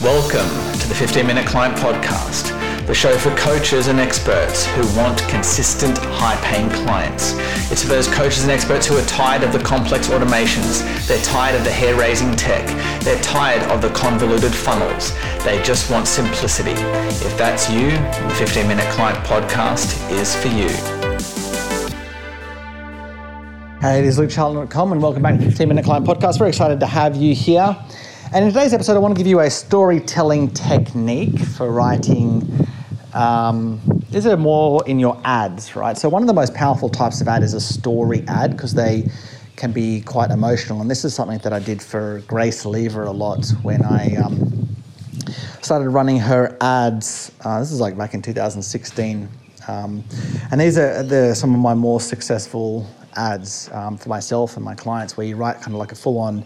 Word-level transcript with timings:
Welcome 0.00 0.78
to 0.78 0.86
the 0.86 0.94
15 0.94 1.26
Minute 1.26 1.44
Client 1.44 1.76
Podcast, 1.76 2.86
the 2.86 2.94
show 2.94 3.18
for 3.18 3.34
coaches 3.34 3.88
and 3.88 3.98
experts 3.98 4.64
who 4.64 4.82
want 4.96 5.18
consistent, 5.26 5.98
high 5.98 6.36
paying 6.40 6.70
clients. 6.70 7.32
It's 7.72 7.82
for 7.82 7.88
those 7.88 8.06
coaches 8.06 8.44
and 8.44 8.52
experts 8.52 8.86
who 8.86 8.96
are 8.96 9.04
tired 9.06 9.42
of 9.42 9.52
the 9.52 9.58
complex 9.58 10.06
automations, 10.06 10.86
they're 11.08 11.20
tired 11.24 11.56
of 11.56 11.64
the 11.64 11.72
hair 11.72 11.96
raising 11.96 12.36
tech, 12.36 12.64
they're 13.02 13.20
tired 13.22 13.60
of 13.72 13.82
the 13.82 13.88
convoluted 13.88 14.54
funnels, 14.54 15.12
they 15.42 15.60
just 15.64 15.90
want 15.90 16.06
simplicity. 16.06 16.80
If 17.26 17.36
that's 17.36 17.68
you, 17.68 17.90
the 17.90 18.34
15 18.38 18.68
Minute 18.68 18.88
Client 18.92 19.18
Podcast 19.26 20.08
is 20.12 20.32
for 20.36 20.46
you. 20.46 20.68
Hey, 23.80 23.98
it 23.98 24.04
is 24.04 24.16
LukeCharlton.com 24.20 24.92
and 24.92 25.02
welcome 25.02 25.22
back 25.22 25.38
to 25.38 25.44
the 25.44 25.50
15 25.50 25.68
Minute 25.68 25.84
Client 25.84 26.06
Podcast. 26.06 26.38
Very 26.38 26.50
excited 26.50 26.78
to 26.78 26.86
have 26.86 27.16
you 27.16 27.34
here. 27.34 27.76
And 28.30 28.44
in 28.44 28.52
today's 28.52 28.74
episode, 28.74 28.94
I 28.94 28.98
want 28.98 29.14
to 29.14 29.18
give 29.18 29.26
you 29.26 29.40
a 29.40 29.48
storytelling 29.48 30.50
technique 30.50 31.38
for 31.38 31.72
writing. 31.72 32.46
Um, 33.14 33.80
these 34.10 34.26
are 34.26 34.36
more 34.36 34.86
in 34.86 34.98
your 34.98 35.18
ads, 35.24 35.74
right? 35.74 35.96
So, 35.96 36.10
one 36.10 36.22
of 36.22 36.26
the 36.26 36.34
most 36.34 36.52
powerful 36.52 36.90
types 36.90 37.22
of 37.22 37.28
ad 37.28 37.42
is 37.42 37.54
a 37.54 37.60
story 37.60 38.24
ad 38.28 38.50
because 38.50 38.74
they 38.74 39.10
can 39.56 39.72
be 39.72 40.02
quite 40.02 40.30
emotional. 40.30 40.82
And 40.82 40.90
this 40.90 41.06
is 41.06 41.14
something 41.14 41.38
that 41.38 41.54
I 41.54 41.58
did 41.58 41.80
for 41.80 42.22
Grace 42.26 42.66
Lever 42.66 43.04
a 43.04 43.10
lot 43.12 43.46
when 43.62 43.82
I 43.82 44.16
um, 44.16 44.76
started 45.62 45.88
running 45.88 46.18
her 46.18 46.54
ads. 46.60 47.32
Uh, 47.46 47.60
this 47.60 47.72
is 47.72 47.80
like 47.80 47.96
back 47.96 48.12
in 48.12 48.20
2016. 48.20 49.26
Um, 49.68 50.04
and 50.50 50.60
these 50.60 50.76
are 50.76 51.02
the, 51.02 51.34
some 51.34 51.54
of 51.54 51.60
my 51.60 51.72
more 51.72 51.98
successful 51.98 52.86
ads 53.16 53.70
um, 53.72 53.96
for 53.96 54.10
myself 54.10 54.56
and 54.56 54.64
my 54.64 54.74
clients 54.74 55.16
where 55.16 55.26
you 55.26 55.36
write 55.36 55.56
kind 55.56 55.68
of 55.68 55.78
like 55.78 55.92
a 55.92 55.96
full 55.96 56.18
on 56.18 56.44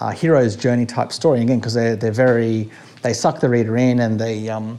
uh, 0.00 0.10
hero's 0.10 0.56
journey 0.56 0.86
type 0.86 1.12
story. 1.12 1.40
Again 1.40 1.58
because 1.58 1.74
they're, 1.74 1.96
they're 1.96 2.10
very 2.10 2.70
they 3.02 3.12
suck 3.12 3.40
the 3.40 3.48
reader 3.48 3.76
in 3.76 4.00
and 4.00 4.18
they 4.18 4.48
um, 4.48 4.78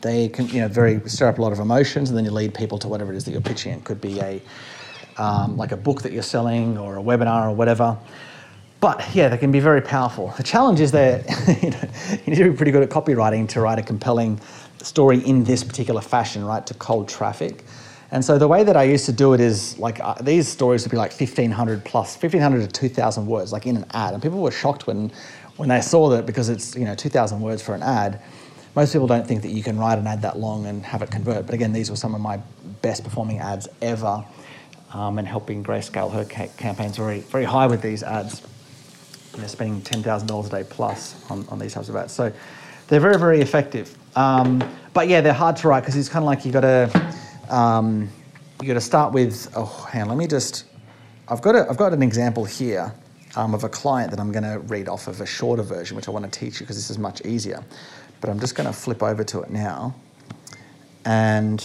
they 0.00 0.28
can 0.28 0.48
you 0.48 0.60
know 0.60 0.68
very 0.68 1.00
stir 1.08 1.28
up 1.28 1.38
a 1.38 1.42
lot 1.42 1.52
of 1.52 1.58
emotions 1.58 2.10
and 2.10 2.16
then 2.16 2.24
you 2.24 2.30
lead 2.30 2.54
people 2.54 2.78
to 2.78 2.88
whatever 2.88 3.12
it 3.12 3.16
is 3.16 3.24
that 3.24 3.32
you're 3.32 3.40
pitching. 3.40 3.72
It 3.72 3.84
could 3.84 4.00
be 4.00 4.20
a 4.20 4.40
um, 5.16 5.56
like 5.56 5.72
a 5.72 5.76
book 5.76 6.02
that 6.02 6.12
you're 6.12 6.22
selling 6.22 6.78
or 6.78 6.98
a 6.98 7.02
webinar 7.02 7.48
or 7.48 7.54
whatever. 7.54 7.96
But 8.80 9.14
yeah 9.14 9.28
they 9.28 9.38
can 9.38 9.52
be 9.52 9.60
very 9.60 9.80
powerful. 9.80 10.32
The 10.36 10.42
challenge 10.42 10.80
is 10.80 10.92
that 10.92 11.24
you, 11.62 11.70
know, 11.70 12.18
you 12.24 12.32
need 12.32 12.42
to 12.44 12.50
be 12.50 12.56
pretty 12.56 12.72
good 12.72 12.82
at 12.82 12.90
copywriting 12.90 13.48
to 13.50 13.60
write 13.60 13.78
a 13.78 13.82
compelling 13.82 14.40
story 14.82 15.18
in 15.26 15.42
this 15.44 15.64
particular 15.64 16.00
fashion 16.00 16.44
right 16.44 16.64
to 16.66 16.74
cold 16.74 17.08
traffic 17.08 17.64
and 18.16 18.24
so 18.24 18.38
the 18.38 18.48
way 18.48 18.64
that 18.64 18.78
I 18.78 18.84
used 18.84 19.04
to 19.04 19.12
do 19.12 19.34
it 19.34 19.40
is 19.40 19.78
like 19.78 20.00
uh, 20.00 20.14
these 20.22 20.48
stories 20.48 20.84
would 20.84 20.90
be 20.90 20.96
like 20.96 21.10
1500 21.10 21.84
plus, 21.84 22.14
1500 22.16 22.60
to 22.62 22.66
2000 22.66 23.26
words, 23.26 23.52
like 23.52 23.66
in 23.66 23.76
an 23.76 23.84
ad. 23.90 24.14
And 24.14 24.22
people 24.22 24.40
were 24.40 24.50
shocked 24.50 24.86
when, 24.86 25.12
when 25.58 25.68
they 25.68 25.82
saw 25.82 26.08
that 26.08 26.24
because 26.24 26.48
it's, 26.48 26.74
you 26.74 26.86
know, 26.86 26.94
2000 26.94 27.38
words 27.42 27.60
for 27.60 27.74
an 27.74 27.82
ad. 27.82 28.22
Most 28.74 28.94
people 28.94 29.06
don't 29.06 29.28
think 29.28 29.42
that 29.42 29.50
you 29.50 29.62
can 29.62 29.78
write 29.78 29.98
an 29.98 30.06
ad 30.06 30.22
that 30.22 30.38
long 30.38 30.64
and 30.64 30.82
have 30.82 31.02
it 31.02 31.10
convert. 31.10 31.44
But 31.44 31.54
again, 31.54 31.74
these 31.74 31.90
were 31.90 31.96
some 31.96 32.14
of 32.14 32.22
my 32.22 32.38
best 32.80 33.04
performing 33.04 33.38
ads 33.38 33.68
ever 33.82 34.24
um, 34.94 35.18
and 35.18 35.28
helping 35.28 35.62
Grace 35.62 35.84
scale 35.84 36.08
her 36.08 36.24
ca- 36.24 36.48
campaigns 36.56 36.96
very, 36.96 37.20
very 37.20 37.44
high 37.44 37.66
with 37.66 37.82
these 37.82 38.02
ads. 38.02 38.40
You 39.34 39.42
know, 39.42 39.46
spending 39.46 39.82
$10,000 39.82 40.46
a 40.46 40.48
day 40.48 40.64
plus 40.66 41.22
on, 41.30 41.46
on 41.50 41.58
these 41.58 41.74
types 41.74 41.90
of 41.90 41.96
ads. 41.96 42.14
So 42.14 42.32
they're 42.88 42.98
very, 42.98 43.18
very 43.18 43.42
effective. 43.42 43.94
Um, 44.16 44.66
but 44.94 45.06
yeah, 45.08 45.20
they're 45.20 45.34
hard 45.34 45.58
to 45.58 45.68
write 45.68 45.80
because 45.80 45.96
it's 45.96 46.08
kind 46.08 46.22
of 46.22 46.26
like 46.26 46.46
you 46.46 46.52
got 46.52 46.62
to, 46.62 47.15
um, 47.50 48.08
you 48.60 48.68
got 48.68 48.74
to 48.74 48.80
start 48.80 49.12
with, 49.12 49.52
oh, 49.56 49.88
hang 49.90 50.02
on, 50.02 50.08
let 50.08 50.18
me 50.18 50.26
just, 50.26 50.64
I've 51.28 51.42
got, 51.42 51.54
a, 51.54 51.68
I've 51.68 51.76
got 51.76 51.92
an 51.92 52.02
example 52.02 52.44
here 52.44 52.92
um, 53.36 53.54
of 53.54 53.64
a 53.64 53.68
client 53.68 54.10
that 54.10 54.20
I'm 54.20 54.32
going 54.32 54.44
to 54.44 54.58
read 54.60 54.88
off 54.88 55.08
of 55.08 55.20
a 55.20 55.26
shorter 55.26 55.62
version, 55.62 55.96
which 55.96 56.08
I 56.08 56.10
want 56.10 56.30
to 56.30 56.38
teach 56.38 56.60
you 56.60 56.66
because 56.66 56.76
this 56.76 56.90
is 56.90 56.98
much 56.98 57.24
easier. 57.24 57.62
But 58.20 58.30
I'm 58.30 58.40
just 58.40 58.54
going 58.54 58.66
to 58.66 58.72
flip 58.72 59.02
over 59.02 59.22
to 59.24 59.42
it 59.42 59.50
now. 59.50 59.94
And 61.04 61.64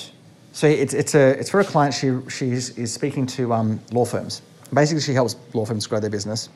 so 0.51 0.67
it's, 0.67 0.93
it's, 0.93 1.15
a, 1.15 1.39
it's 1.39 1.49
for 1.49 1.61
a 1.61 1.63
client, 1.63 1.93
she, 1.93 2.17
she 2.29 2.51
is, 2.51 2.77
is 2.77 2.94
speaking 2.94 3.25
to 3.27 3.53
um, 3.53 3.79
law 3.91 4.06
firms. 4.06 4.41
Basically, 4.73 5.01
she 5.01 5.13
helps 5.13 5.35
law 5.53 5.66
firms 5.66 5.88
grow 5.88 6.00
their 6.00 6.09
business. 6.09 6.50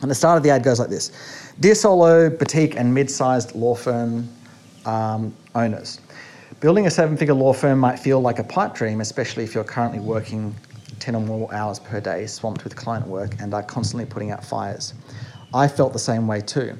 And 0.00 0.10
the 0.10 0.14
start 0.14 0.36
of 0.36 0.42
the 0.42 0.50
ad 0.50 0.62
goes 0.62 0.78
like 0.78 0.88
this 0.88 1.12
Dear 1.60 1.74
solo, 1.74 2.30
boutique, 2.30 2.76
and 2.76 2.92
mid 2.92 3.10
sized 3.10 3.54
law 3.54 3.74
firm 3.74 4.28
um, 4.86 5.34
owners, 5.54 6.00
Building 6.60 6.88
a 6.88 6.90
seven 6.90 7.16
figure 7.16 7.34
law 7.34 7.52
firm 7.52 7.78
might 7.78 8.00
feel 8.00 8.20
like 8.20 8.40
a 8.40 8.44
pipe 8.44 8.74
dream, 8.74 9.00
especially 9.00 9.44
if 9.44 9.54
you're 9.54 9.62
currently 9.62 10.00
working 10.00 10.52
10 10.98 11.14
or 11.14 11.20
more 11.20 11.54
hours 11.54 11.78
per 11.78 12.00
day, 12.00 12.26
swamped 12.26 12.64
with 12.64 12.74
client 12.74 13.06
work, 13.06 13.36
and 13.38 13.54
are 13.54 13.62
constantly 13.62 14.04
putting 14.04 14.32
out 14.32 14.44
fires. 14.44 14.92
I 15.54 15.68
felt 15.68 15.92
the 15.92 16.00
same 16.00 16.26
way 16.26 16.40
too. 16.40 16.76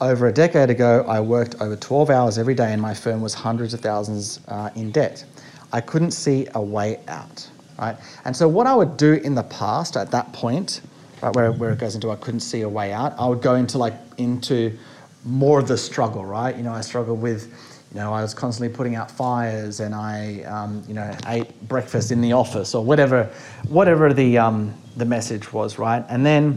Over 0.00 0.26
a 0.26 0.32
decade 0.32 0.68
ago, 0.68 1.04
I 1.06 1.20
worked 1.20 1.54
over 1.60 1.76
12 1.76 2.10
hours 2.10 2.38
every 2.38 2.56
day, 2.56 2.72
and 2.72 2.82
my 2.82 2.92
firm 2.92 3.20
was 3.20 3.34
hundreds 3.34 3.72
of 3.72 3.78
thousands 3.78 4.40
uh, 4.48 4.70
in 4.74 4.90
debt. 4.90 5.24
I 5.72 5.80
couldn't 5.80 6.10
see 6.10 6.48
a 6.56 6.60
way 6.60 6.98
out, 7.06 7.48
right? 7.78 7.96
And 8.24 8.34
so, 8.34 8.48
what 8.48 8.66
I 8.66 8.74
would 8.74 8.96
do 8.96 9.12
in 9.12 9.36
the 9.36 9.44
past 9.44 9.96
at 9.96 10.10
that 10.10 10.32
point, 10.32 10.80
right, 11.22 11.32
where, 11.36 11.52
where 11.52 11.70
it 11.70 11.78
goes 11.78 11.94
into 11.94 12.10
I 12.10 12.16
couldn't 12.16 12.40
see 12.40 12.62
a 12.62 12.68
way 12.68 12.92
out, 12.92 13.14
I 13.16 13.28
would 13.28 13.42
go 13.42 13.54
into 13.54 13.78
like 13.78 13.94
into 14.18 14.76
more 15.24 15.60
of 15.60 15.68
the 15.68 15.78
struggle, 15.78 16.24
right? 16.24 16.56
You 16.56 16.64
know, 16.64 16.72
I 16.72 16.80
struggled 16.80 17.22
with 17.22 17.54
you 17.94 18.00
know, 18.00 18.12
I 18.12 18.22
was 18.22 18.34
constantly 18.34 18.74
putting 18.74 18.96
out 18.96 19.08
fires, 19.08 19.78
and 19.78 19.94
I, 19.94 20.42
um, 20.42 20.82
you 20.88 20.94
know, 20.94 21.16
ate 21.28 21.68
breakfast 21.68 22.10
in 22.10 22.20
the 22.20 22.32
office 22.32 22.74
or 22.74 22.84
whatever, 22.84 23.30
whatever 23.68 24.12
the 24.12 24.36
um, 24.36 24.74
the 24.96 25.04
message 25.04 25.52
was, 25.52 25.78
right? 25.78 26.04
And 26.08 26.26
then 26.26 26.54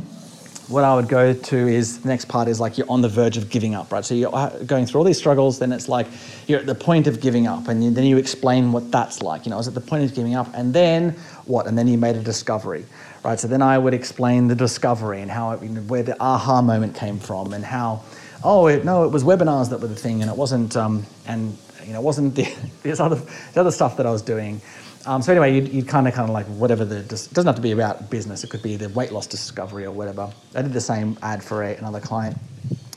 what 0.68 0.84
I 0.84 0.96
would 0.96 1.08
go 1.08 1.34
to 1.34 1.56
is 1.56 2.00
the 2.00 2.10
next 2.10 2.26
part 2.26 2.48
is 2.48 2.60
like 2.60 2.80
you're 2.80 2.90
on 2.90 3.02
the 3.02 3.08
verge 3.08 3.38
of 3.38 3.52
giving 3.52 3.76
up, 3.76 3.92
right? 3.92 4.04
So 4.04 4.16
you're 4.16 4.36
uh, 4.36 4.50
going 4.66 4.88
through 4.88 5.00
all 5.00 5.06
these 5.06 5.20
struggles, 5.20 5.60
then 5.60 5.72
it's 5.72 5.88
like 5.88 6.08
you're 6.48 6.60
at 6.60 6.66
the 6.66 6.76
point 6.76 7.06
of 7.06 7.22
giving 7.22 7.46
up, 7.46 7.68
and 7.68 7.96
then 7.96 8.04
you 8.04 8.18
explain 8.18 8.72
what 8.72 8.92
that's 8.92 9.22
like. 9.22 9.46
You 9.46 9.52
know, 9.52 9.58
I 9.58 9.60
was 9.60 9.68
at 9.68 9.76
the 9.76 9.82
point 9.82 10.04
of 10.06 10.16
giving 10.16 10.34
up, 10.34 10.50
and 10.56 10.74
then 10.74 11.12
what? 11.46 11.68
And 11.68 11.78
then 11.78 11.88
you 11.88 12.00
made 12.00 12.16
a 12.16 12.24
discovery, 12.24 12.84
right? 13.24 13.40
So 13.40 13.48
then 13.48 13.62
I 13.62 13.78
would 13.78 13.94
explain 13.94 14.48
the 14.48 14.56
discovery 14.56 15.22
and 15.22 15.30
how 15.30 15.52
it, 15.52 15.62
you 15.62 15.70
know, 15.70 15.82
where 15.82 16.02
the 16.02 16.20
aha 16.20 16.64
moment 16.64 16.96
came 16.96 17.20
from, 17.20 17.54
and 17.54 17.64
how 17.64 18.02
oh 18.44 18.68
it, 18.68 18.86
no, 18.86 19.04
it 19.04 19.12
was 19.12 19.24
webinars 19.24 19.70
that 19.70 19.80
were 19.80 19.88
the 19.88 19.96
thing, 19.96 20.22
and 20.22 20.30
it 20.30 20.38
wasn't, 20.38 20.76
um, 20.76 21.06
and 21.26 21.58
you 21.86 21.94
know, 21.94 22.00
it 22.00 22.04
wasn't 22.04 22.36
the, 22.36 22.54
this 22.84 23.00
other 23.00 23.16
the 23.54 23.60
other 23.60 23.72
stuff 23.72 23.98
that 23.98 24.06
I 24.06 24.12
was 24.12 24.22
doing. 24.22 24.62
Um, 25.06 25.22
so 25.22 25.32
anyway, 25.32 25.56
you'd, 25.56 25.70
you'd 25.70 25.88
kind 25.88 26.06
of 26.08 26.14
kind 26.14 26.28
of 26.28 26.34
like 26.34 26.46
whatever 26.48 26.84
the 26.84 26.98
it 26.98 27.08
doesn't 27.08 27.46
have 27.46 27.56
to 27.56 27.62
be 27.62 27.72
about 27.72 28.10
business. 28.10 28.44
It 28.44 28.50
could 28.50 28.62
be 28.62 28.76
the 28.76 28.90
weight 28.90 29.12
loss 29.12 29.26
discovery 29.26 29.86
or 29.86 29.92
whatever. 29.92 30.30
I 30.54 30.62
did 30.62 30.74
the 30.74 30.82
same 30.82 31.18
ad 31.22 31.42
for 31.42 31.64
a, 31.64 31.76
another 31.76 32.02
client 32.02 32.38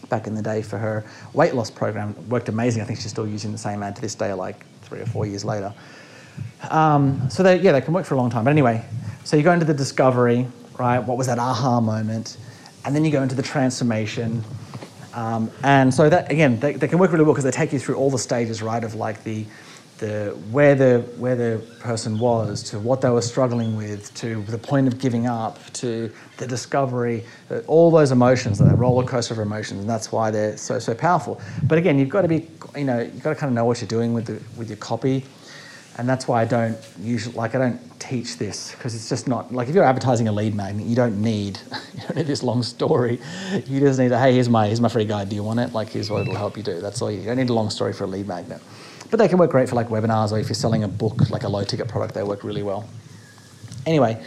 back 0.08 0.26
in 0.26 0.34
the 0.34 0.42
day 0.42 0.60
for 0.60 0.76
her 0.76 1.04
weight 1.32 1.54
loss 1.54 1.70
program. 1.70 2.10
It 2.10 2.28
worked 2.28 2.48
amazing. 2.48 2.82
I 2.82 2.84
think 2.84 2.98
she's 2.98 3.12
still 3.12 3.28
using 3.28 3.52
the 3.52 3.58
same 3.58 3.82
ad 3.82 3.94
to 3.94 4.02
this 4.02 4.16
day, 4.16 4.32
like 4.32 4.66
three 4.82 5.00
or 5.00 5.06
four 5.06 5.24
years 5.24 5.44
later. 5.44 5.72
Um, 6.68 7.30
so 7.30 7.42
they, 7.42 7.60
yeah, 7.60 7.72
they 7.72 7.80
can 7.80 7.94
work 7.94 8.04
for 8.04 8.14
a 8.14 8.18
long 8.18 8.28
time. 8.28 8.44
But 8.44 8.50
anyway, 8.50 8.84
so 9.24 9.36
you 9.36 9.42
go 9.42 9.52
into 9.52 9.64
the 9.64 9.74
discovery, 9.74 10.46
right? 10.78 10.98
What 10.98 11.16
was 11.16 11.28
that 11.28 11.38
aha 11.38 11.80
moment? 11.80 12.36
And 12.84 12.94
then 12.94 13.04
you 13.04 13.12
go 13.12 13.22
into 13.22 13.34
the 13.34 13.42
transformation. 13.42 14.42
Um, 15.14 15.50
and 15.62 15.92
so 15.92 16.08
that 16.08 16.30
again, 16.30 16.60
they, 16.60 16.74
they, 16.74 16.88
can 16.88 16.98
work 16.98 17.12
really 17.12 17.24
well 17.24 17.32
because 17.32 17.44
they 17.44 17.50
take 17.50 17.72
you 17.72 17.78
through 17.78 17.96
all 17.96 18.10
the 18.10 18.18
stages, 18.18 18.62
right, 18.62 18.82
of 18.82 18.94
like 18.94 19.24
the, 19.24 19.44
the 19.98 20.36
where 20.50 20.74
the 20.74 21.00
where 21.18 21.34
the 21.34 21.64
person 21.80 22.18
was, 22.18 22.62
to 22.64 22.78
what 22.78 23.00
they 23.00 23.10
were 23.10 23.22
struggling 23.22 23.76
with, 23.76 24.14
to 24.14 24.42
the 24.44 24.58
point 24.58 24.86
of 24.86 24.98
giving 24.98 25.26
up, 25.26 25.58
to 25.74 26.12
the 26.36 26.46
discovery, 26.46 27.24
uh, 27.50 27.58
all 27.66 27.90
those 27.90 28.12
emotions, 28.12 28.58
that 28.58 28.74
roller 28.76 29.04
coaster 29.04 29.34
of 29.34 29.40
emotions, 29.40 29.80
and 29.80 29.90
that's 29.90 30.12
why 30.12 30.30
they're 30.30 30.56
so 30.56 30.78
so 30.78 30.94
powerful. 30.94 31.40
But 31.64 31.78
again, 31.78 31.98
you've 31.98 32.08
got 32.08 32.22
to 32.22 32.28
be, 32.28 32.48
you 32.76 32.84
know, 32.84 33.00
you've 33.00 33.22
got 33.22 33.30
to 33.30 33.36
kind 33.36 33.50
of 33.50 33.54
know 33.54 33.64
what 33.64 33.80
you're 33.80 33.88
doing 33.88 34.14
with 34.14 34.26
the 34.26 34.40
with 34.56 34.68
your 34.68 34.78
copy 34.78 35.24
and 36.00 36.08
that's 36.08 36.26
why 36.26 36.40
I 36.40 36.46
don't 36.46 36.78
usually 36.98 37.36
like 37.36 37.54
I 37.54 37.58
don't 37.58 38.00
teach 38.00 38.38
this 38.38 38.74
because 38.74 38.94
it's 38.94 39.10
just 39.10 39.28
not 39.28 39.52
like 39.52 39.68
if 39.68 39.74
you're 39.74 39.84
advertising 39.84 40.28
a 40.28 40.32
lead 40.32 40.54
magnet, 40.54 40.86
you 40.86 40.96
don't 40.96 41.20
need 41.20 41.60
you 41.94 42.00
don't 42.00 42.16
need 42.16 42.26
this 42.26 42.42
long 42.42 42.62
story. 42.62 43.20
You 43.66 43.80
just 43.80 43.98
need 43.98 44.10
a 44.10 44.18
hey, 44.18 44.32
here's 44.32 44.48
my 44.48 44.66
here's 44.66 44.80
my 44.80 44.88
free 44.88 45.04
guide. 45.04 45.28
Do 45.28 45.36
you 45.36 45.44
want 45.44 45.60
it? 45.60 45.74
Like 45.74 45.90
here's 45.90 46.10
what 46.10 46.22
it'll 46.22 46.34
help 46.34 46.56
you 46.56 46.62
do. 46.62 46.80
That's 46.80 47.02
all. 47.02 47.10
You, 47.10 47.18
you 47.18 47.26
don't 47.26 47.36
need 47.36 47.50
a 47.50 47.52
long 47.52 47.68
story 47.68 47.92
for 47.92 48.04
a 48.04 48.06
lead 48.06 48.26
magnet, 48.26 48.62
but 49.10 49.18
they 49.18 49.28
can 49.28 49.36
work 49.36 49.50
great 49.50 49.68
for 49.68 49.76
like 49.76 49.88
webinars 49.88 50.32
or 50.32 50.38
if 50.38 50.48
you're 50.48 50.54
selling 50.54 50.84
a 50.84 50.88
book 50.88 51.28
like 51.28 51.42
a 51.42 51.48
low 51.48 51.64
ticket 51.64 51.86
product, 51.86 52.14
they 52.14 52.22
work 52.22 52.44
really 52.44 52.62
well. 52.62 52.88
Anyway. 53.84 54.24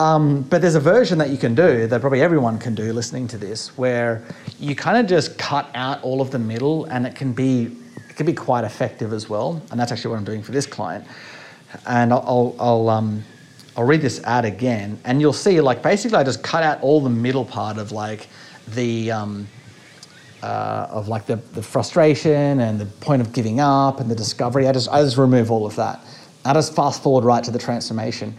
Um, 0.00 0.42
but 0.42 0.60
there's 0.62 0.74
a 0.74 0.80
version 0.80 1.18
that 1.18 1.30
you 1.30 1.36
can 1.36 1.54
do 1.54 1.86
that 1.86 2.00
probably 2.00 2.22
everyone 2.22 2.58
can 2.58 2.74
do 2.74 2.92
listening 2.92 3.28
to 3.28 3.38
this 3.38 3.76
where 3.78 4.24
you 4.58 4.74
kind 4.74 4.96
of 4.96 5.06
just 5.06 5.38
cut 5.38 5.70
out 5.74 6.02
all 6.02 6.20
of 6.20 6.32
the 6.32 6.40
middle 6.40 6.86
and 6.86 7.06
it 7.06 7.14
can 7.14 7.32
be 7.32 7.76
it 8.12 8.16
can 8.16 8.26
be 8.26 8.34
quite 8.34 8.62
effective 8.64 9.14
as 9.14 9.30
well. 9.30 9.62
And 9.70 9.80
that's 9.80 9.90
actually 9.90 10.10
what 10.10 10.18
I'm 10.18 10.24
doing 10.24 10.42
for 10.42 10.52
this 10.52 10.66
client. 10.66 11.06
And 11.86 12.12
I'll, 12.12 12.54
I'll, 12.58 12.90
um, 12.90 13.24
I'll 13.74 13.84
read 13.84 14.02
this 14.02 14.22
ad 14.24 14.44
again, 14.44 15.00
and 15.06 15.18
you'll 15.18 15.32
see, 15.32 15.58
like, 15.62 15.82
basically, 15.82 16.18
I 16.18 16.24
just 16.24 16.42
cut 16.42 16.62
out 16.62 16.82
all 16.82 17.00
the 17.00 17.08
middle 17.08 17.46
part 17.46 17.78
of 17.78 17.90
like 17.90 18.28
the 18.68 19.10
um, 19.10 19.48
uh, 20.42 20.88
of 20.90 21.08
like 21.08 21.24
the, 21.24 21.36
the 21.36 21.62
frustration 21.62 22.60
and 22.60 22.78
the 22.78 22.84
point 22.84 23.22
of 23.22 23.32
giving 23.32 23.60
up 23.60 23.98
and 23.98 24.10
the 24.10 24.14
discovery. 24.14 24.68
I 24.68 24.72
just 24.72 24.90
I 24.90 25.00
just 25.02 25.16
remove 25.16 25.50
all 25.50 25.64
of 25.64 25.74
that. 25.76 26.04
I 26.44 26.52
just 26.52 26.76
fast 26.76 27.02
forward 27.02 27.24
right 27.24 27.42
to 27.44 27.50
the 27.50 27.58
transformation, 27.58 28.34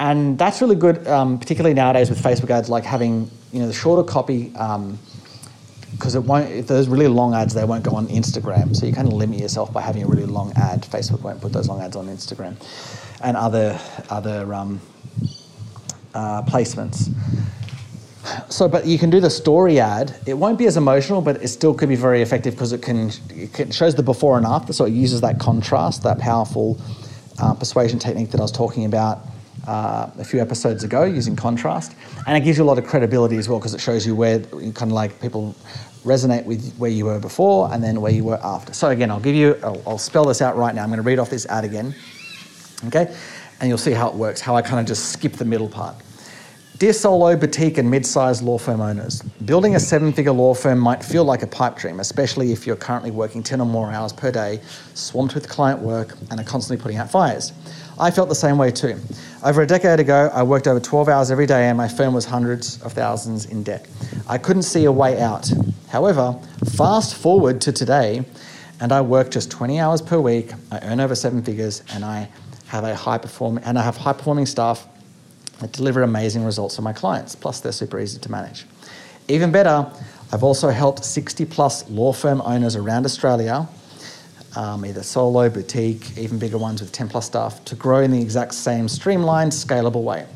and 0.00 0.38
that's 0.38 0.62
really 0.62 0.76
good, 0.76 1.06
um, 1.06 1.38
particularly 1.38 1.74
nowadays 1.74 2.08
with 2.08 2.22
Facebook 2.22 2.48
ads, 2.48 2.70
like 2.70 2.84
having 2.84 3.30
you 3.52 3.60
know 3.60 3.66
the 3.66 3.74
shorter 3.74 4.10
copy. 4.10 4.56
Um, 4.56 4.98
because 5.92 6.14
it 6.14 6.22
won't. 6.22 6.50
If 6.50 6.66
there's 6.66 6.88
really 6.88 7.08
long 7.08 7.34
ads, 7.34 7.54
they 7.54 7.64
won't 7.64 7.84
go 7.84 7.94
on 7.96 8.06
Instagram. 8.08 8.74
So 8.76 8.86
you 8.86 8.92
kind 8.92 9.08
of 9.08 9.14
limit 9.14 9.40
yourself 9.40 9.72
by 9.72 9.82
having 9.82 10.02
a 10.02 10.06
really 10.06 10.26
long 10.26 10.52
ad. 10.56 10.82
Facebook 10.82 11.22
won't 11.22 11.40
put 11.40 11.52
those 11.52 11.68
long 11.68 11.80
ads 11.80 11.96
on 11.96 12.06
Instagram, 12.06 12.56
and 13.22 13.36
other 13.36 13.78
other 14.10 14.52
um, 14.54 14.80
uh, 16.14 16.42
placements. 16.42 17.12
So, 18.50 18.68
but 18.68 18.86
you 18.86 18.98
can 18.98 19.08
do 19.08 19.20
the 19.20 19.30
story 19.30 19.80
ad. 19.80 20.14
It 20.26 20.34
won't 20.34 20.58
be 20.58 20.66
as 20.66 20.76
emotional, 20.76 21.22
but 21.22 21.42
it 21.42 21.48
still 21.48 21.72
could 21.72 21.88
be 21.88 21.96
very 21.96 22.20
effective 22.20 22.54
because 22.54 22.72
it 22.72 22.82
can 22.82 23.10
it 23.30 23.72
shows 23.72 23.94
the 23.94 24.02
before 24.02 24.36
and 24.36 24.46
after. 24.46 24.72
So 24.72 24.84
it 24.84 24.92
uses 24.92 25.20
that 25.22 25.38
contrast, 25.38 26.02
that 26.02 26.18
powerful 26.18 26.80
uh, 27.40 27.54
persuasion 27.54 27.98
technique 27.98 28.30
that 28.30 28.40
I 28.40 28.42
was 28.42 28.52
talking 28.52 28.84
about 28.84 29.20
uh, 29.66 30.10
a 30.18 30.24
few 30.24 30.40
episodes 30.40 30.84
ago 30.84 31.04
using 31.04 31.36
contrast. 31.36 31.94
And 32.26 32.36
it 32.36 32.40
gives 32.44 32.58
you 32.58 32.64
a 32.64 32.66
lot 32.66 32.78
of 32.78 32.86
credibility 32.86 33.36
as 33.36 33.48
well 33.48 33.58
because 33.58 33.74
it 33.74 33.80
shows 33.80 34.06
you 34.06 34.14
where 34.14 34.40
kind 34.40 34.82
of 34.82 34.92
like 34.92 35.20
people 35.20 35.54
resonate 36.04 36.44
with 36.44 36.74
where 36.76 36.90
you 36.90 37.06
were 37.06 37.18
before 37.18 37.72
and 37.72 37.82
then 37.82 38.00
where 38.00 38.12
you 38.12 38.24
were 38.24 38.38
after. 38.42 38.72
So 38.72 38.88
again, 38.88 39.10
I'll 39.10 39.20
give 39.20 39.34
you, 39.34 39.58
I'll, 39.62 39.82
I'll 39.86 39.98
spell 39.98 40.24
this 40.24 40.40
out 40.40 40.56
right 40.56 40.74
now. 40.74 40.82
I'm 40.82 40.88
going 40.88 40.98
to 40.98 41.02
read 41.02 41.18
off 41.18 41.30
this 41.30 41.46
ad 41.46 41.64
again. 41.64 41.94
Okay? 42.86 43.14
And 43.60 43.68
you'll 43.68 43.78
see 43.78 43.92
how 43.92 44.08
it 44.08 44.14
works, 44.14 44.40
how 44.40 44.54
I 44.54 44.62
kind 44.62 44.80
of 44.80 44.86
just 44.86 45.12
skip 45.12 45.32
the 45.32 45.44
middle 45.44 45.68
part. 45.68 45.96
Dear 46.78 46.92
solo, 46.92 47.34
boutique, 47.34 47.76
and 47.78 47.90
mid 47.90 48.06
sized 48.06 48.40
law 48.44 48.56
firm 48.56 48.80
owners, 48.80 49.20
building 49.44 49.74
a 49.74 49.80
seven 49.80 50.12
figure 50.12 50.30
law 50.30 50.54
firm 50.54 50.78
might 50.78 51.02
feel 51.02 51.24
like 51.24 51.42
a 51.42 51.46
pipe 51.48 51.76
dream, 51.76 51.98
especially 51.98 52.52
if 52.52 52.68
you're 52.68 52.76
currently 52.76 53.10
working 53.10 53.42
10 53.42 53.60
or 53.60 53.66
more 53.66 53.90
hours 53.90 54.12
per 54.12 54.30
day, 54.30 54.60
swamped 54.94 55.34
with 55.34 55.48
client 55.48 55.80
work, 55.80 56.16
and 56.30 56.38
are 56.38 56.44
constantly 56.44 56.80
putting 56.80 56.96
out 56.96 57.10
fires. 57.10 57.52
I 57.98 58.12
felt 58.12 58.28
the 58.28 58.36
same 58.36 58.58
way 58.58 58.70
too. 58.70 58.96
Over 59.42 59.62
a 59.62 59.66
decade 59.66 59.98
ago, 59.98 60.30
I 60.32 60.44
worked 60.44 60.68
over 60.68 60.78
12 60.78 61.08
hours 61.08 61.32
every 61.32 61.46
day 61.46 61.68
and 61.68 61.76
my 61.76 61.88
firm 61.88 62.14
was 62.14 62.24
hundreds 62.24 62.80
of 62.82 62.92
thousands 62.92 63.46
in 63.46 63.64
debt. 63.64 63.84
I 64.28 64.38
couldn't 64.38 64.62
see 64.62 64.84
a 64.84 64.92
way 64.92 65.20
out. 65.20 65.50
However, 65.88 66.38
fast 66.76 67.16
forward 67.16 67.60
to 67.62 67.72
today, 67.72 68.24
and 68.78 68.92
I 68.92 69.00
work 69.00 69.32
just 69.32 69.50
20 69.50 69.80
hours 69.80 70.00
per 70.00 70.20
week, 70.20 70.52
I 70.70 70.78
earn 70.82 71.00
over 71.00 71.16
seven 71.16 71.42
figures, 71.42 71.82
and 71.92 72.04
I 72.04 72.28
have 72.68 72.84
a 72.84 72.94
high 72.94 73.18
performing 73.18 73.64
and 73.64 73.76
I 73.76 73.82
have 73.82 73.96
high 73.96 74.12
performing 74.12 74.46
staff 74.46 74.86
that 75.60 75.72
deliver 75.72 76.02
amazing 76.02 76.44
results 76.44 76.76
for 76.76 76.82
my 76.82 76.92
clients. 76.92 77.34
Plus, 77.34 77.60
they're 77.60 77.72
super 77.72 77.98
easy 77.98 78.18
to 78.18 78.30
manage. 78.30 78.64
Even 79.28 79.52
better, 79.52 79.90
I've 80.32 80.42
also 80.42 80.68
helped 80.68 81.04
60 81.04 81.44
plus 81.46 81.88
law 81.90 82.12
firm 82.12 82.40
owners 82.42 82.76
around 82.76 83.04
Australia 83.04 83.68
um, 84.56 84.84
either 84.84 85.02
solo, 85.02 85.48
boutique, 85.48 86.18
even 86.18 86.38
bigger 86.38 86.58
ones 86.58 86.80
with 86.80 86.92
10 86.92 87.08
plus 87.08 87.26
staff, 87.26 87.64
to 87.66 87.74
grow 87.74 88.00
in 88.00 88.10
the 88.10 88.20
exact 88.20 88.54
same 88.54 88.88
streamlined, 88.88 89.52
scalable 89.52 90.02
way. 90.02 90.26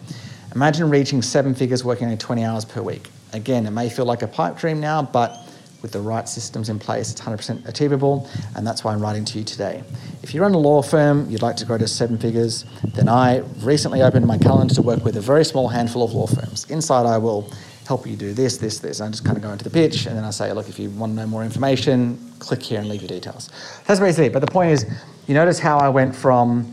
Imagine 0.54 0.90
reaching 0.90 1.22
seven 1.22 1.54
figures 1.54 1.84
working 1.84 2.04
only 2.04 2.18
20 2.18 2.44
hours 2.44 2.64
per 2.64 2.82
week. 2.82 3.08
Again, 3.32 3.66
it 3.66 3.70
may 3.70 3.88
feel 3.88 4.04
like 4.04 4.22
a 4.22 4.28
pipe 4.28 4.58
dream 4.58 4.80
now, 4.80 5.02
but 5.02 5.48
with 5.80 5.92
the 5.92 6.00
right 6.00 6.28
systems 6.28 6.68
in 6.68 6.78
place, 6.78 7.10
it's 7.10 7.20
100% 7.20 7.66
achievable, 7.66 8.28
and 8.54 8.66
that's 8.66 8.84
why 8.84 8.92
I'm 8.92 9.00
writing 9.00 9.24
to 9.24 9.38
you 9.38 9.44
today. 9.44 9.82
If 10.22 10.34
you 10.34 10.40
run 10.40 10.54
a 10.54 10.58
law 10.58 10.82
firm, 10.82 11.28
you'd 11.28 11.42
like 11.42 11.56
to 11.56 11.64
grow 11.64 11.78
to 11.78 11.88
seven 11.88 12.16
figures, 12.16 12.64
then 12.94 13.08
I 13.08 13.38
recently 13.58 14.02
opened 14.02 14.24
my 14.24 14.38
calendar 14.38 14.72
to 14.74 14.82
work 14.82 15.04
with 15.04 15.16
a 15.16 15.20
very 15.20 15.44
small 15.44 15.66
handful 15.66 16.04
of 16.04 16.12
law 16.12 16.28
firms. 16.28 16.64
Inside, 16.70 17.06
I 17.06 17.18
will 17.18 17.52
help 17.88 18.06
you 18.06 18.14
do 18.14 18.32
this, 18.32 18.56
this, 18.56 18.78
this. 18.78 19.00
I 19.00 19.08
just 19.10 19.24
kind 19.24 19.36
of 19.36 19.42
go 19.42 19.50
into 19.50 19.64
the 19.64 19.70
pitch 19.70 20.06
and 20.06 20.16
then 20.16 20.22
I 20.22 20.30
say, 20.30 20.52
look, 20.52 20.68
if 20.68 20.78
you 20.78 20.90
want 20.90 21.10
to 21.12 21.16
know 21.16 21.26
more 21.26 21.42
information, 21.42 22.18
click 22.38 22.62
here 22.62 22.78
and 22.78 22.88
leave 22.88 23.02
your 23.02 23.08
details. 23.08 23.50
That's 23.86 23.98
basically 23.98 24.26
it. 24.26 24.32
But 24.32 24.40
the 24.40 24.50
point 24.50 24.70
is, 24.70 24.86
you 25.26 25.34
notice 25.34 25.58
how 25.58 25.78
I 25.78 25.88
went 25.88 26.14
from, 26.14 26.72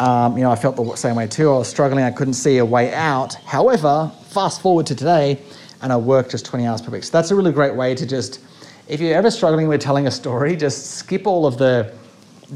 um, 0.00 0.38
you 0.38 0.42
know, 0.42 0.50
I 0.50 0.56
felt 0.56 0.76
the 0.76 0.96
same 0.96 1.14
way 1.14 1.26
too. 1.26 1.52
I 1.52 1.58
was 1.58 1.68
struggling, 1.68 2.04
I 2.04 2.10
couldn't 2.10 2.34
see 2.34 2.56
a 2.56 2.64
way 2.64 2.94
out. 2.94 3.34
However, 3.44 4.10
fast 4.30 4.62
forward 4.62 4.86
to 4.86 4.94
today, 4.94 5.42
and 5.82 5.92
I 5.92 5.96
work 5.96 6.30
just 6.30 6.46
20 6.46 6.66
hours 6.66 6.80
per 6.80 6.90
week. 6.90 7.04
So 7.04 7.12
that's 7.12 7.30
a 7.30 7.36
really 7.36 7.52
great 7.52 7.74
way 7.74 7.94
to 7.94 8.06
just, 8.06 8.40
if 8.88 8.98
you're 8.98 9.14
ever 9.14 9.30
struggling 9.30 9.68
with 9.68 9.82
telling 9.82 10.06
a 10.06 10.10
story, 10.10 10.56
just 10.56 10.92
skip 10.92 11.26
all 11.26 11.46
of 11.46 11.58
the 11.58 11.92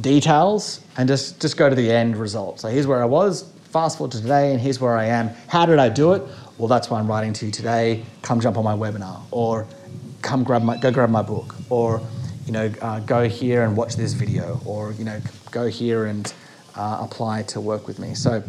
details 0.01 0.81
and 0.97 1.09
just, 1.09 1.41
just 1.41 1.57
go 1.57 1.69
to 1.69 1.75
the 1.75 1.91
end 1.91 2.17
result. 2.17 2.61
So 2.61 2.69
here's 2.69 2.87
where 2.87 3.03
I 3.03 3.07
was, 3.07 3.51
fast 3.71 3.99
forward 3.99 4.13
to 4.13 4.21
today, 4.21 4.53
and 4.53 4.61
here's 4.61 4.81
where 4.81 4.97
I 4.97 5.07
am. 5.07 5.29
How 5.49 5.67
did 5.67 5.79
I 5.79 5.89
do 5.89 6.13
it? 6.13 6.23
well, 6.63 6.69
that's 6.69 6.91
why 6.91 7.01
I'm 7.01 7.09
writing 7.09 7.33
to 7.33 7.47
you 7.47 7.51
today. 7.51 8.05
Come 8.23 8.41
jump 8.41 8.57
on 8.57 8.63
my 8.63 8.75
webinar, 8.75 9.21
or 9.33 9.67
come 10.23 10.45
grab 10.45 10.63
my, 10.63 10.77
go 10.77 10.93
grab 10.93 11.11
my 11.11 11.21
book, 11.21 11.57
or 11.71 12.01
you 12.47 12.53
know, 12.53 12.73
uh, 12.81 13.01
go 13.01 13.29
here 13.29 13.65
and 13.65 13.77
watch 13.77 13.97
this 13.97 14.13
video, 14.13 14.61
or 14.65 14.93
you 14.93 15.05
know, 15.05 15.21
go 15.51 15.67
here 15.67 16.07
and 16.07 16.33
uh, 16.77 16.99
apply 17.01 17.43
to 17.45 17.61
work 17.61 17.89
with 17.89 17.99
me. 17.99 18.15
So, 18.15 18.45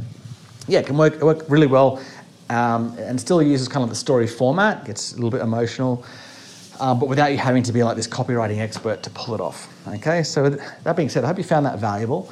yeah, 0.67 0.79
it 0.79 0.85
can 0.85 0.95
work, 0.95 1.21
work 1.21 1.45
really 1.49 1.65
well, 1.65 2.03
um, 2.51 2.95
and 2.99 3.19
still 3.19 3.41
uses 3.41 3.67
kind 3.67 3.83
of 3.83 3.89
the 3.89 3.95
story 3.95 4.27
format. 4.27 4.85
Gets 4.85 5.13
a 5.13 5.15
little 5.15 5.31
bit 5.31 5.41
emotional, 5.41 6.05
um, 6.79 6.99
but 6.99 7.07
without 7.07 7.31
you 7.31 7.37
having 7.37 7.63
to 7.63 7.73
be 7.73 7.83
like 7.83 7.95
this 7.95 8.07
copywriting 8.07 8.59
expert 8.59 9.03
to 9.03 9.09
pull 9.11 9.35
it 9.35 9.41
off. 9.41 9.71
Okay, 9.87 10.23
so 10.23 10.49
that 10.49 10.95
being 10.95 11.09
said, 11.09 11.23
I 11.23 11.27
hope 11.27 11.37
you 11.37 11.43
found 11.43 11.65
that 11.65 11.79
valuable. 11.79 12.31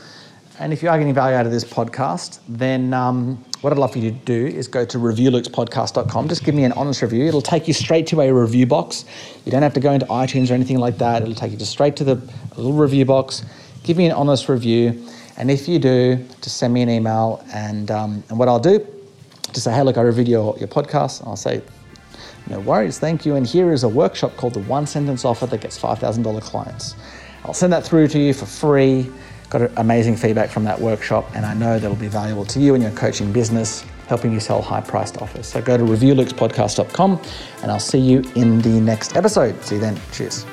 And 0.59 0.71
if 0.71 0.83
you 0.83 0.89
are 0.89 0.97
getting 0.97 1.13
value 1.13 1.35
out 1.35 1.45
of 1.47 1.51
this 1.51 1.63
podcast, 1.63 2.39
then 2.47 2.93
um, 2.93 3.43
what 3.61 3.73
I'd 3.73 3.79
love 3.79 3.93
for 3.93 3.99
you 3.99 4.11
to 4.11 4.17
do 4.17 4.45
is 4.45 4.67
go 4.67 4.85
to 4.85 4.97
reviewlukespodcast.com. 4.99 6.27
Just 6.27 6.43
give 6.43 6.53
me 6.53 6.65
an 6.65 6.71
honest 6.73 7.01
review. 7.01 7.25
It'll 7.25 7.41
take 7.41 7.67
you 7.67 7.73
straight 7.73 8.05
to 8.07 8.21
a 8.21 8.31
review 8.31 8.67
box. 8.67 9.05
You 9.43 9.51
don't 9.51 9.63
have 9.63 9.73
to 9.73 9.79
go 9.79 9.91
into 9.91 10.05
iTunes 10.07 10.51
or 10.51 10.53
anything 10.53 10.77
like 10.77 10.97
that. 10.99 11.23
It'll 11.23 11.33
take 11.33 11.51
you 11.51 11.57
just 11.57 11.71
straight 11.71 11.95
to 11.95 12.03
the 12.03 12.15
little 12.57 12.73
review 12.73 13.05
box. 13.05 13.43
Give 13.83 13.97
me 13.97 14.05
an 14.05 14.11
honest 14.11 14.49
review. 14.49 15.03
And 15.38 15.49
if 15.49 15.67
you 15.67 15.79
do, 15.79 16.17
just 16.41 16.57
send 16.57 16.73
me 16.73 16.83
an 16.83 16.89
email. 16.89 17.43
And, 17.53 17.89
um, 17.89 18.23
and 18.29 18.38
what 18.38 18.47
I'll 18.47 18.59
do, 18.59 18.85
just 19.53 19.63
say, 19.63 19.71
hey, 19.71 19.81
look, 19.81 19.97
I 19.97 20.01
reviewed 20.01 20.27
your, 20.27 20.55
your 20.59 20.67
podcast. 20.67 21.25
I'll 21.25 21.35
say, 21.35 21.63
no 22.51 22.59
worries, 22.59 23.00
thank 23.00 23.25
you. 23.25 23.36
And 23.36 23.48
here 23.48 23.71
is 23.71 23.83
a 23.83 23.89
workshop 23.89 24.36
called 24.38 24.53
the 24.53 24.59
One 24.59 24.86
Sentence 24.86 25.25
Offer 25.25 25.48
that 25.48 25.62
gets 25.62 25.80
$5,000 25.80 26.42
clients. 26.42 26.95
I'll 27.44 27.53
send 27.56 27.74
that 27.74 27.83
through 27.83 28.07
to 28.09 28.19
you 28.19 28.33
for 28.33 28.45
free 28.45 29.12
got 29.51 29.69
amazing 29.77 30.15
feedback 30.15 30.50
from 30.50 30.63
that 30.63 30.80
workshop, 30.80 31.30
and 31.36 31.45
I 31.45 31.53
know 31.53 31.77
that'll 31.77 31.95
be 31.95 32.07
valuable 32.07 32.45
to 32.45 32.59
you 32.59 32.74
in 32.74 32.81
your 32.81 32.92
coaching 32.92 33.31
business, 33.31 33.86
helping 34.07 34.31
you 34.31 34.39
sell 34.39 34.62
high 34.62 34.81
priced 34.81 35.21
offers. 35.21 35.45
So 35.45 35.62
go 35.62 35.77
to 35.77 35.83
reviewlukespodcast.com, 35.83 37.21
and 37.62 37.71
I'll 37.71 37.80
see 37.80 38.00
you 38.00 38.24
in 38.36 38.62
the 38.62 38.80
next 38.80 39.15
episode. 39.15 39.62
See 39.63 39.75
you 39.75 39.81
then. 39.81 40.00
Cheers. 40.13 40.45